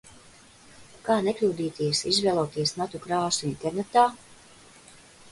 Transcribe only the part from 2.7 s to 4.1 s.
matu krāsu internetā?